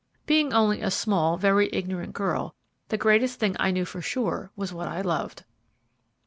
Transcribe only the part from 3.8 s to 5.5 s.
for sure was what I loved.